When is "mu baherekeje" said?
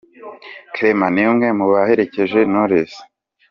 1.57-2.39